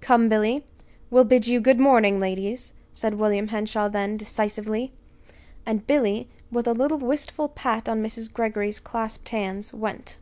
"Come, 0.00 0.28
Billy! 0.28 0.64
We'll 1.10 1.24
bid 1.24 1.48
you 1.48 1.58
good 1.58 1.80
morning, 1.80 2.20
ladies," 2.20 2.72
said 2.92 3.14
William 3.14 3.48
Henshaw 3.48 3.88
then, 3.88 4.16
decisively. 4.16 4.92
And 5.66 5.88
Billy, 5.88 6.28
with 6.52 6.68
a 6.68 6.72
little 6.72 6.98
wistful 6.98 7.48
pat 7.48 7.88
on 7.88 8.00
Mrs. 8.00 8.32
Greggory's 8.32 8.78
clasped 8.78 9.30
hands, 9.30 9.74
went. 9.74 10.18